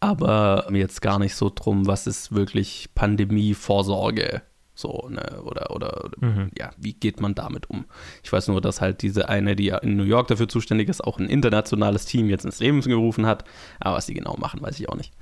[0.00, 4.42] Aber jetzt gar nicht so drum, was ist wirklich Pandemie-Vorsorge
[4.74, 6.50] so, ne, oder, oder, mhm.
[6.58, 7.84] ja, wie geht man damit um?
[8.22, 11.18] Ich weiß nur, dass halt diese eine, die in New York dafür zuständig ist, auch
[11.18, 13.44] ein internationales Team jetzt ins Leben gerufen hat.
[13.80, 15.12] Aber was die genau machen, weiß ich auch nicht.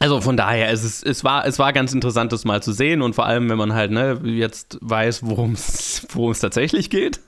[0.00, 3.02] Also von daher, es, ist, es, war, es war ganz interessant, das mal zu sehen
[3.02, 6.06] und vor allem, wenn man halt ne, jetzt weiß, worum es
[6.40, 7.20] tatsächlich geht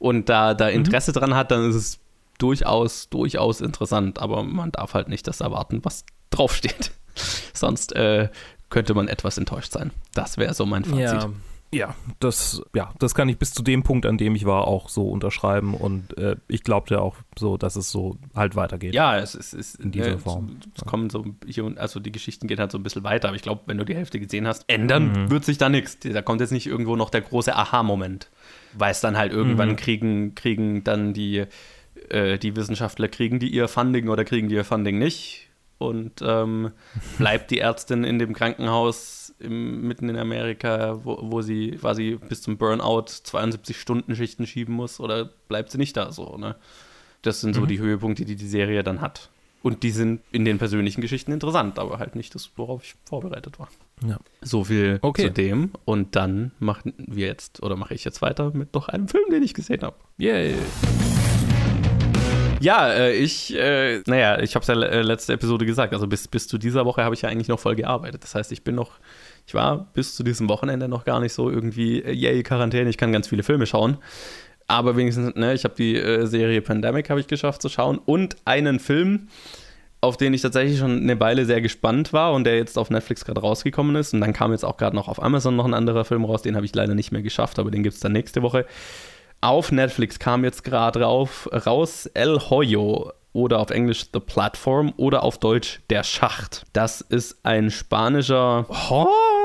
[0.00, 0.76] und da, da mhm.
[0.76, 1.14] Interesse mhm.
[1.14, 2.00] dran hat, dann ist es
[2.38, 4.18] durchaus, durchaus interessant.
[4.18, 6.90] Aber man darf halt nicht das erwarten, was draufsteht.
[7.54, 8.30] Sonst äh,
[8.70, 9.92] könnte man etwas enttäuscht sein.
[10.14, 11.22] Das wäre so mein Fazit.
[11.22, 11.30] Ja.
[11.72, 14.88] Ja, das, ja, das kann ich bis zu dem Punkt, an dem ich war, auch
[14.88, 15.74] so unterschreiben.
[15.74, 18.92] Und äh, ich glaubte auch so, dass es so halt weitergeht.
[18.92, 20.58] Ja, es ist, ist in dieser äh, Form.
[20.74, 23.28] Es, es kommen so hier also die Geschichten gehen halt so ein bisschen weiter.
[23.28, 25.30] Aber ich glaube, wenn du die Hälfte gesehen hast, ändern mhm.
[25.30, 25.96] wird sich da nichts.
[26.00, 28.30] Da kommt jetzt nicht irgendwo noch der große Aha-Moment.
[28.74, 29.76] Weil es dann halt irgendwann mhm.
[29.76, 31.44] kriegen, kriegen dann die,
[32.08, 35.48] äh, die Wissenschaftler, kriegen die ihr Funding oder kriegen die ihr Funding nicht.
[35.78, 36.72] Und ähm,
[37.18, 42.42] bleibt die Ärztin in dem Krankenhaus im, mitten in Amerika, wo, wo sie quasi bis
[42.42, 46.56] zum Burnout 72 Stunden Schichten schieben muss, oder bleibt sie nicht da so, ne?
[47.22, 47.66] Das sind so mhm.
[47.68, 49.30] die Höhepunkte, die die Serie dann hat.
[49.62, 53.58] Und die sind in den persönlichen Geschichten interessant, aber halt nicht das, worauf ich vorbereitet
[53.58, 53.68] war.
[54.06, 54.18] Ja.
[54.40, 55.26] So viel okay.
[55.26, 55.70] zu dem.
[55.84, 59.42] Und dann machen wir jetzt, oder mache ich jetzt weiter mit noch einem Film, den
[59.42, 59.96] ich gesehen habe.
[60.16, 60.54] Yay!
[62.60, 65.94] Ja, äh, ich, äh, naja, ich habe es ja äh, letzte Episode gesagt.
[65.94, 68.22] Also bis, bis zu dieser Woche habe ich ja eigentlich noch voll gearbeitet.
[68.22, 69.00] Das heißt, ich bin noch,
[69.46, 72.98] ich war bis zu diesem Wochenende noch gar nicht so irgendwie, äh, yay, Quarantäne, ich
[72.98, 73.96] kann ganz viele Filme schauen.
[74.66, 75.96] Aber wenigstens, ne, ich habe die
[76.28, 79.26] Serie Pandemic habe ich geschafft zu schauen und einen Film,
[80.00, 83.24] auf den ich tatsächlich schon eine Weile sehr gespannt war und der jetzt auf Netflix
[83.24, 84.14] gerade rausgekommen ist.
[84.14, 86.56] Und dann kam jetzt auch gerade noch auf Amazon noch ein anderer Film raus, den
[86.56, 88.66] habe ich leider nicht mehr geschafft, aber den gibt es dann nächste Woche.
[89.42, 95.38] Auf Netflix kam jetzt gerade raus El Hoyo oder auf Englisch The Platform oder auf
[95.38, 96.64] Deutsch Der Schacht.
[96.72, 98.66] Das ist ein spanischer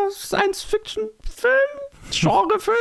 [0.09, 2.75] Science-Fiction-Film Genrefilm,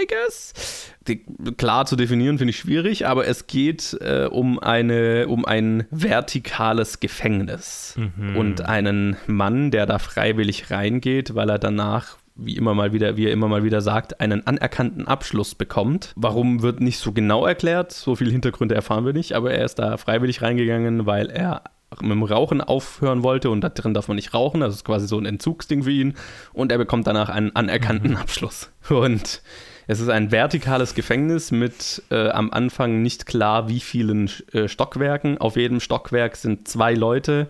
[0.00, 0.92] I guess.
[1.08, 1.24] Die,
[1.56, 7.00] klar zu definieren finde ich schwierig, aber es geht äh, um, eine, um ein vertikales
[7.00, 8.36] Gefängnis mhm.
[8.36, 13.26] und einen Mann, der da freiwillig reingeht, weil er danach wie immer mal wieder, wie
[13.26, 16.12] er immer mal wieder sagt, einen anerkannten Abschluss bekommt.
[16.16, 19.78] Warum wird nicht so genau erklärt, so viele Hintergründe erfahren wir nicht, aber er ist
[19.78, 21.64] da freiwillig reingegangen, weil er
[22.00, 24.60] mit dem Rauchen aufhören wollte und da drin darf man nicht rauchen.
[24.60, 26.14] Das ist quasi so ein Entzugsding für ihn.
[26.52, 28.16] Und er bekommt danach einen anerkannten mhm.
[28.16, 28.70] Abschluss.
[28.88, 29.42] Und
[29.86, 35.38] es ist ein vertikales Gefängnis mit äh, am Anfang nicht klar, wie vielen äh, Stockwerken.
[35.38, 37.48] Auf jedem Stockwerk sind zwei Leute.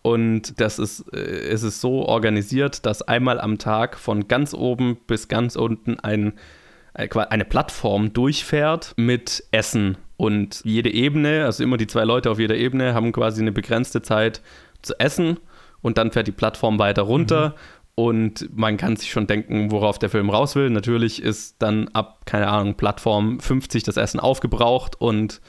[0.00, 4.96] Und das ist, äh, es ist so organisiert, dass einmal am Tag von ganz oben
[5.06, 6.32] bis ganz unten ein,
[6.94, 12.38] äh, eine Plattform durchfährt mit Essen und jede Ebene, also immer die zwei Leute auf
[12.38, 14.40] jeder Ebene, haben quasi eine begrenzte Zeit
[14.82, 15.38] zu essen
[15.82, 17.50] und dann fährt die Plattform weiter runter.
[17.50, 17.54] Mhm.
[17.98, 20.68] Und man kann sich schon denken, worauf der Film raus will.
[20.68, 25.40] Natürlich ist dann ab, keine Ahnung, Plattform 50 das Essen aufgebraucht und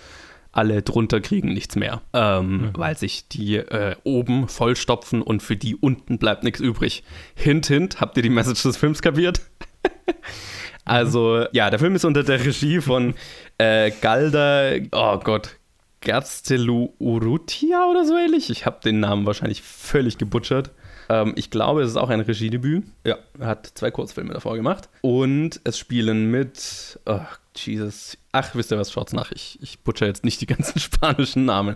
[0.54, 2.72] alle drunter kriegen nichts mehr, ähm, mhm.
[2.76, 7.04] weil sich die äh, oben vollstopfen und für die unten bleibt nichts übrig.
[7.36, 9.42] Hint, hint, habt ihr die Message des Films kapiert?
[10.88, 13.14] Also, ja, der Film ist unter der Regie von
[13.58, 15.58] äh, Galda, oh Gott,
[16.02, 18.50] Gerztelu Urrutia oder so ähnlich.
[18.50, 20.72] Ich habe den Namen wahrscheinlich völlig gebutschert.
[21.10, 22.86] Ähm, ich glaube, es ist auch ein Regiedebüt.
[23.06, 24.90] Ja, er hat zwei Kurzfilme davor gemacht.
[25.02, 27.20] Und es spielen mit, oh,
[27.56, 28.18] Jesus.
[28.32, 29.32] Ach, wisst ihr was, schaut's nach.
[29.32, 31.76] Ich, ich butcher jetzt nicht die ganzen spanischen Namen.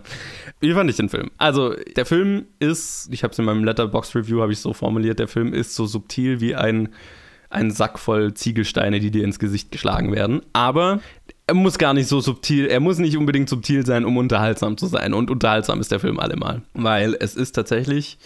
[0.60, 1.30] Wie fand ich den Film?
[1.38, 5.28] Also, der Film ist, ich habe es in meinem Letterbox-Review, habe ich so formuliert, der
[5.28, 6.90] Film ist so subtil wie ein,
[7.52, 10.42] ein Sack voll Ziegelsteine, die dir ins Gesicht geschlagen werden.
[10.52, 11.00] Aber
[11.46, 14.86] er muss gar nicht so subtil, er muss nicht unbedingt subtil sein, um unterhaltsam zu
[14.86, 15.14] sein.
[15.14, 16.62] Und unterhaltsam ist der Film allemal.
[16.74, 18.18] Weil es ist tatsächlich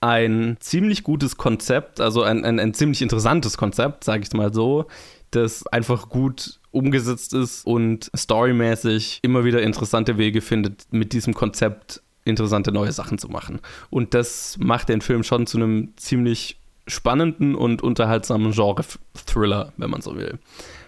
[0.00, 4.86] ein ziemlich gutes Konzept, also ein, ein, ein ziemlich interessantes Konzept, sage ich mal so,
[5.30, 12.02] das einfach gut umgesetzt ist und storymäßig immer wieder interessante Wege findet, mit diesem Konzept
[12.24, 13.60] interessante neue Sachen zu machen.
[13.90, 16.58] Und das macht den Film schon zu einem ziemlich
[16.92, 20.38] spannenden und unterhaltsamen Genre-Thriller, wenn man so will.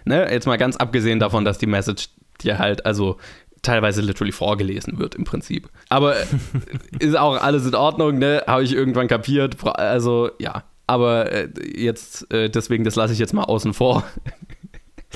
[0.04, 0.30] Ne?
[0.30, 2.08] Jetzt mal ganz abgesehen davon, dass die Message
[2.42, 3.16] dir halt, also
[3.62, 5.68] teilweise literally vorgelesen wird im Prinzip.
[5.88, 6.14] Aber
[6.98, 8.44] ist auch alles in Ordnung, ne?
[8.46, 9.56] Habe ich irgendwann kapiert.
[9.64, 14.04] Also ja, aber äh, jetzt, äh, deswegen, das lasse ich jetzt mal außen vor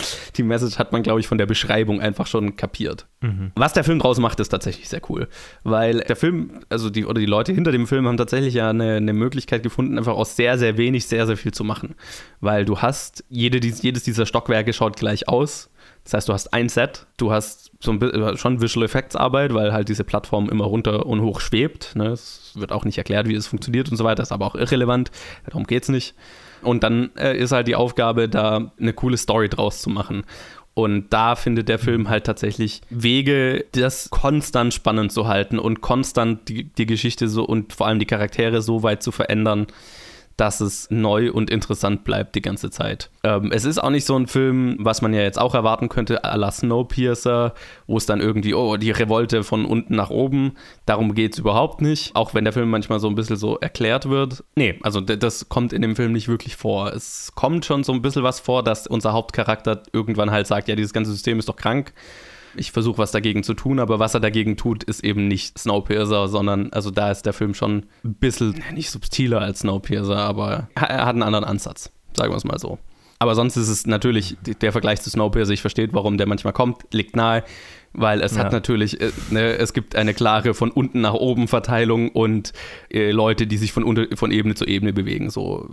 [0.37, 3.07] die Message hat man, glaube ich, von der Beschreibung einfach schon kapiert.
[3.21, 3.53] Mhm.
[3.55, 5.29] Was der Film draus macht, ist tatsächlich sehr cool.
[5.65, 8.97] Weil der Film, also die, oder die Leute hinter dem Film haben tatsächlich ja eine,
[8.97, 11.95] eine Möglichkeit gefunden, einfach aus sehr, sehr wenig sehr, sehr viel zu machen.
[12.41, 15.71] Weil du hast, jede, jedes dieser Stockwerke schaut gleich aus.
[16.05, 19.53] Das heißt, du hast ein Set, du hast so ein äh, schon Visual Effects Arbeit,
[19.53, 21.97] weil halt diese Plattform immer runter und hoch schwebt.
[21.97, 22.09] Ne?
[22.09, 25.11] Es wird auch nicht erklärt, wie es funktioniert und so weiter, ist aber auch irrelevant.
[25.47, 26.15] Darum geht es nicht.
[26.63, 30.25] Und dann äh, ist halt die Aufgabe, da eine coole Story draus zu machen.
[30.75, 36.49] Und da findet der Film halt tatsächlich Wege, das konstant spannend zu halten und konstant
[36.49, 39.67] die, die Geschichte so und vor allem die Charaktere so weit zu verändern,
[40.39, 43.11] dass es neu und interessant bleibt die ganze Zeit.
[43.25, 46.25] Ähm, es ist auch nicht so ein Film, was man ja jetzt auch erwarten könnte,
[46.25, 47.55] à la Snowpiercer,
[47.89, 50.53] wo es dann irgendwie, oh, die Revolte von unten nach oben.
[50.87, 52.15] Darum geht es überhaupt nicht.
[52.15, 54.45] Auch wenn der Film manchmal so ein bisschen so erklärt wird.
[54.55, 56.93] Nee, also das kommt in dem Film nicht wirklich vor.
[56.93, 60.77] Es kommt schon so ein bisschen was vor, dass unser Hauptcharakter irgendwann halt sagt, ja,
[60.77, 61.93] dieses ganze System ist doch krank
[62.59, 66.29] ich versuche was dagegen zu tun, aber was er dagegen tut, ist eben nicht Snowpiercer,
[66.29, 71.07] sondern, also da ist der Film schon ein bisschen, nicht subtiler als Snowpiercer, aber er
[71.07, 72.79] hat einen anderen Ansatz, sagen wir es mal so.
[73.21, 76.85] Aber sonst ist es natürlich, der Vergleich zu Snowpiercer, ich verstehe, warum der manchmal kommt,
[76.93, 77.43] liegt nahe
[77.93, 78.45] weil es ja.
[78.45, 82.53] hat natürlich, äh, ne, es gibt eine klare von unten nach oben Verteilung und
[82.91, 85.69] äh, Leute, die sich von, unter, von Ebene zu Ebene bewegen, so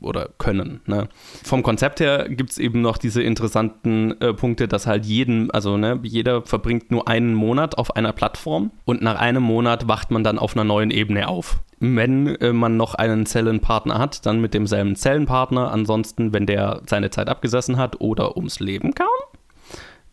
[0.00, 0.80] oder können.
[0.86, 1.08] Ne?
[1.42, 5.76] Vom Konzept her gibt es eben noch diese interessanten äh, Punkte, dass halt jeden, also
[5.76, 10.22] ne, jeder verbringt nur einen Monat auf einer Plattform und nach einem Monat wacht man
[10.22, 11.60] dann auf einer neuen Ebene auf.
[11.80, 15.70] Wenn äh, man noch einen Zellenpartner hat, dann mit demselben Zellenpartner.
[15.70, 19.08] Ansonsten, wenn der seine Zeit abgesessen hat oder ums Leben kam,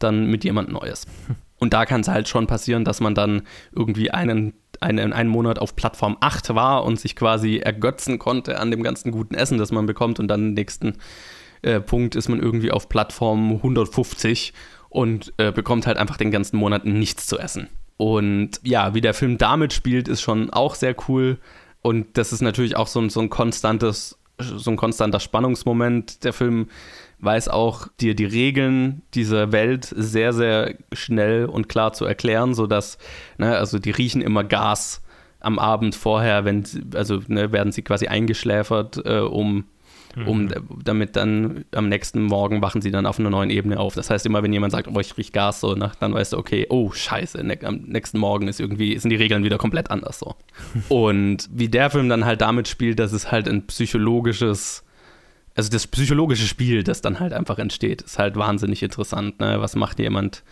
[0.04, 1.06] dann mit jemand Neues.
[1.60, 5.60] Und da kann es halt schon passieren, dass man dann irgendwie einen, einen, einen Monat
[5.60, 9.72] auf Plattform 8 war und sich quasi ergötzen konnte an dem ganzen guten Essen, das
[9.72, 10.20] man bekommt.
[10.20, 10.98] Und dann im nächsten
[11.62, 14.54] äh, Punkt ist man irgendwie auf Plattform 150
[14.90, 17.68] und äh, bekommt halt einfach den ganzen Monat nichts zu essen.
[17.98, 21.38] Und ja, wie der Film damit spielt, ist schon auch sehr cool.
[21.84, 26.24] Und das ist natürlich auch so so ein konstantes, so ein konstanter Spannungsmoment.
[26.24, 26.70] Der Film
[27.22, 32.98] weiß auch dir die Regeln dieser Welt sehr, sehr schnell und klar zu erklären, sodass,
[33.38, 35.02] ne, also die riechen immer Gas
[35.40, 39.66] am Abend vorher, wenn sie, also ne, werden sie quasi eingeschläfert, äh, um,
[40.16, 40.28] mhm.
[40.28, 40.50] um
[40.84, 43.94] damit dann am nächsten Morgen wachen sie dann auf einer neuen Ebene auf.
[43.94, 46.38] Das heißt, immer wenn jemand sagt, oh, ich riech Gas so, ne, dann weißt du,
[46.38, 50.18] okay, oh scheiße, ne, am nächsten Morgen ist irgendwie, sind die Regeln wieder komplett anders
[50.18, 50.36] so.
[50.90, 54.84] und wie der Film dann halt damit spielt, dass es halt ein psychologisches
[55.56, 59.40] also das psychologische Spiel, das dann halt einfach entsteht, ist halt wahnsinnig interessant.
[59.40, 59.58] Ne?
[59.60, 60.44] Was macht jemand?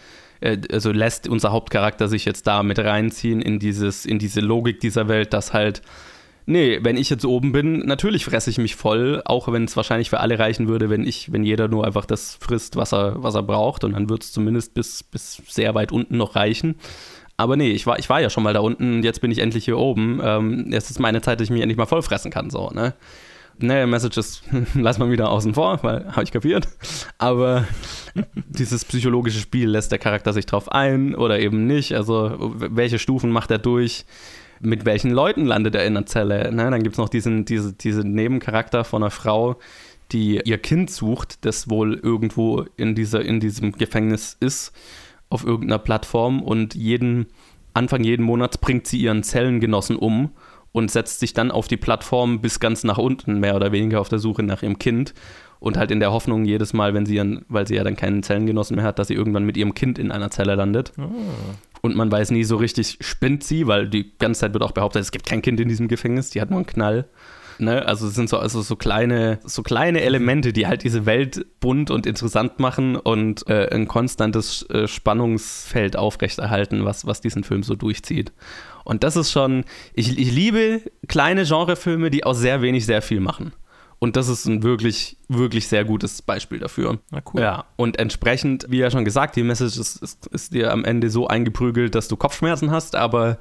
[0.42, 4.80] Äh, also lässt unser Hauptcharakter sich jetzt da mit reinziehen in dieses, in diese Logik
[4.80, 5.82] dieser Welt, dass halt,
[6.46, 10.10] nee, wenn ich jetzt oben bin, natürlich fresse ich mich voll, auch wenn es wahrscheinlich
[10.10, 13.36] für alle reichen würde, wenn ich, wenn jeder nur einfach das frisst, was er, was
[13.36, 16.76] er braucht, und dann wird es zumindest bis, bis sehr weit unten noch reichen.
[17.38, 19.64] Aber nee, ich war, ich war ja schon mal da unten, jetzt bin ich endlich
[19.64, 20.20] hier oben.
[20.22, 22.96] Ähm, jetzt ist meine Zeit, dass ich mich endlich mal voll fressen kann, so, ne?
[23.60, 24.42] Naja, Messages
[24.74, 26.68] lass mal wieder außen vor, weil habe ich kapiert.
[27.18, 27.66] Aber
[28.36, 31.94] dieses psychologische Spiel lässt der Charakter sich drauf ein oder eben nicht.
[31.96, 34.06] Also welche Stufen macht er durch?
[34.62, 36.54] Mit welchen Leuten landet er in der Zelle?
[36.54, 36.70] Ne?
[36.70, 39.58] Dann gibt es noch diesen, diese, diesen Nebencharakter von einer Frau,
[40.12, 44.74] die ihr Kind sucht, das wohl irgendwo in, dieser, in diesem Gefängnis ist,
[45.30, 47.28] auf irgendeiner Plattform und jeden
[47.74, 50.32] Anfang jeden Monats bringt sie ihren Zellengenossen um
[50.72, 54.10] und setzt sich dann auf die Plattform bis ganz nach unten, mehr oder weniger auf
[54.10, 55.14] der Suche nach ihrem Kind.
[55.60, 58.24] Und halt in der Hoffnung jedes Mal, wenn sie ihren, weil sie ja dann keinen
[58.24, 60.94] Zellengenossen mehr hat, dass sie irgendwann mit ihrem Kind in einer Zelle landet.
[60.98, 61.10] Oh.
[61.82, 65.02] Und man weiß nie so richtig, spinnt sie, weil die ganze Zeit wird auch behauptet,
[65.02, 67.10] es gibt kein Kind in diesem Gefängnis, die hat nur einen Knall.
[67.62, 67.86] Ne?
[67.86, 71.92] Also es sind so, also so kleine, so kleine Elemente, die halt diese Welt bunt
[71.92, 77.76] und interessant machen und äh, ein konstantes äh, Spannungsfeld aufrechterhalten, was, was diesen Film so
[77.76, 78.32] durchzieht.
[78.84, 83.20] Und das ist schon, ich, ich liebe kleine Genrefilme, die aus sehr wenig sehr viel
[83.20, 83.54] machen.
[84.00, 87.00] Und das ist ein wirklich, wirklich sehr gutes Beispiel dafür.
[87.12, 87.42] Na cool.
[87.42, 91.10] Ja, und entsprechend, wie ja schon gesagt, die Message ist, ist, ist dir am Ende
[91.10, 93.38] so eingeprügelt, dass du Kopfschmerzen hast, aber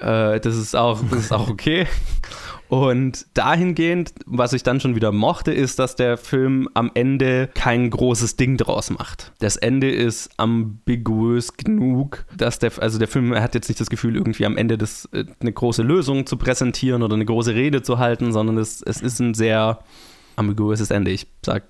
[0.00, 1.86] äh, das, ist auch, das ist auch okay.
[2.68, 7.88] Und dahingehend, was ich dann schon wieder mochte, ist, dass der Film am Ende kein
[7.88, 9.32] großes Ding draus macht.
[9.38, 14.16] Das Ende ist ambiguös genug, dass der, also der Film hat jetzt nicht das Gefühl,
[14.16, 17.98] irgendwie am Ende das, äh, eine große Lösung zu präsentieren oder eine große Rede zu
[17.98, 19.80] halten, sondern es, es ist ein sehr
[20.38, 21.10] ambiguöses Ende.
[21.10, 21.64] Ich sag,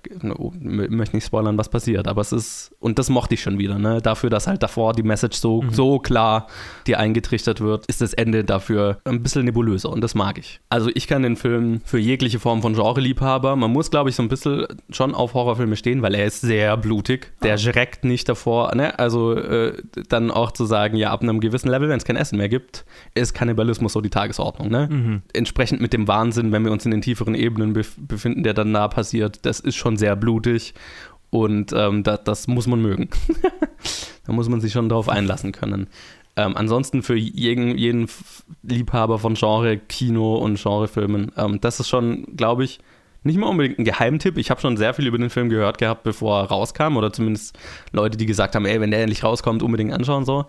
[0.60, 4.00] möchte nicht spoilern, was passiert, aber es ist, und das mochte ich schon wieder, ne?
[4.02, 5.72] Dafür, dass halt davor die Message so, mhm.
[5.72, 6.46] so klar
[6.86, 10.60] dir eingetrichtert wird, ist das Ende dafür ein bisschen nebulöser und das mag ich.
[10.68, 14.22] Also ich kann den Film für jegliche Form von Genre-Liebhaber, man muss, glaube ich, so
[14.22, 17.32] ein bisschen schon auf Horrorfilme stehen, weil er ist sehr blutig.
[17.42, 17.58] Der ah.
[17.58, 18.98] schreckt nicht davor, ne?
[18.98, 22.36] Also äh, dann auch zu sagen, ja, ab einem gewissen Level, wenn es kein Essen
[22.36, 24.88] mehr gibt, ist Kannibalismus so die Tagesordnung, ne?
[24.90, 25.22] Mhm.
[25.32, 28.72] Entsprechend mit dem Wahnsinn, wenn wir uns in den tieferen Ebenen bef befinden, der dann
[28.72, 30.74] nah passiert, das ist schon sehr blutig
[31.30, 33.08] und ähm, das, das, muss man mögen.
[34.26, 35.88] da muss man sich schon drauf einlassen können.
[36.36, 38.08] Ähm, ansonsten für jeden, jeden,
[38.62, 42.78] Liebhaber von Genre, Kino und Genrefilmen, ähm, das ist schon, glaube ich,
[43.24, 44.38] nicht mal unbedingt ein Geheimtipp.
[44.38, 47.58] Ich habe schon sehr viel über den Film gehört gehabt, bevor er rauskam, oder zumindest
[47.92, 50.46] Leute, die gesagt haben, ey, wenn der endlich rauskommt, unbedingt anschauen so.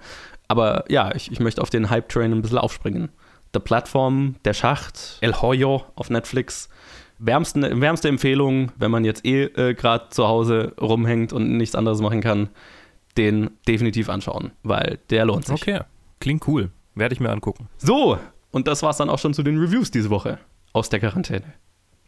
[0.47, 3.09] Aber ja, ich, ich möchte auf den Hype-Train ein bisschen aufspringen.
[3.53, 6.69] The Platform, Der Schacht, El Hoyo auf Netflix
[7.19, 12.01] wärmsten, wärmste Empfehlung, wenn man jetzt eh äh, gerade zu Hause rumhängt und nichts anderes
[12.01, 12.49] machen kann,
[13.17, 15.61] den definitiv anschauen, weil der lohnt sich.
[15.61, 15.81] Okay,
[16.19, 16.71] klingt cool.
[16.95, 17.67] Werde ich mir angucken.
[17.77, 18.17] So,
[18.51, 20.39] und das war's dann auch schon zu den Reviews diese Woche
[20.73, 21.53] aus der Quarantäne.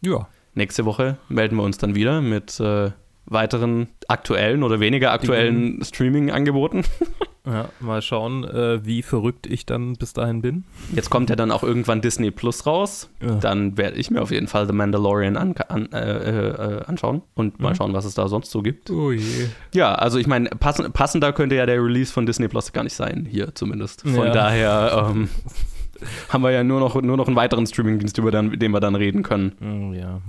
[0.01, 0.27] Ja.
[0.53, 2.91] Nächste Woche melden wir uns dann wieder mit äh,
[3.25, 6.83] weiteren aktuellen oder weniger aktuellen Streaming-Angeboten.
[7.45, 10.63] Ja, mal schauen, äh, wie verrückt ich dann bis dahin bin.
[10.93, 13.09] Jetzt kommt ja dann auch irgendwann Disney Plus raus.
[13.19, 13.35] Ja.
[13.35, 17.59] Dann werde ich mir auf jeden Fall The Mandalorian an, an, äh, äh, anschauen und
[17.59, 17.75] mal mhm.
[17.75, 18.91] schauen, was es da sonst so gibt.
[18.91, 19.47] Oh je.
[19.73, 22.95] Ja, also ich meine, passend, passender könnte ja der Release von Disney Plus gar nicht
[22.95, 24.01] sein, hier zumindest.
[24.03, 24.31] Von ja.
[24.31, 25.07] daher.
[25.09, 25.29] Ähm,
[26.29, 28.95] haben wir ja nur noch, nur noch einen weiteren Streamingdienst, über den, den wir dann
[28.95, 29.53] reden können.
[29.61, 30.21] Oh, ja.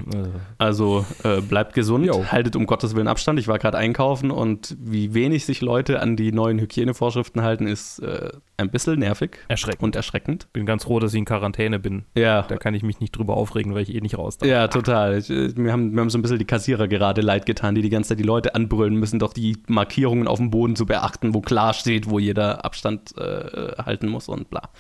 [0.59, 2.25] Also äh, bleibt gesund, jo.
[2.27, 3.39] haltet um Gottes Willen Abstand.
[3.39, 8.01] Ich war gerade einkaufen und wie wenig sich Leute an die neuen Hygienevorschriften halten, ist
[8.01, 9.83] äh, ein bisschen nervig erschreckend.
[9.83, 10.53] und erschreckend.
[10.53, 12.05] Bin ganz froh, dass ich in Quarantäne bin.
[12.17, 12.43] Ja.
[12.43, 14.49] Da kann ich mich nicht drüber aufregen, weil ich eh nicht raus darf.
[14.49, 15.19] Ja, total.
[15.19, 17.91] Ich, wir, haben, wir haben so ein bisschen die Kassierer gerade leid getan, die die
[17.91, 21.41] ganze Zeit die Leute anbrüllen müssen, doch die Markierungen auf dem Boden zu beachten, wo
[21.41, 24.71] klar steht, wo jeder Abstand äh, halten muss und bla.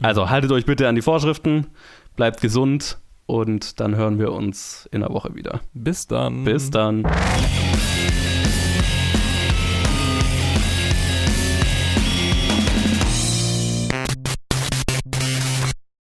[0.00, 1.66] Also haltet euch bitte an die Vorschriften,
[2.16, 5.60] bleibt gesund und dann hören wir uns in der Woche wieder.
[5.74, 6.44] Bis dann.
[6.44, 7.04] Bis dann.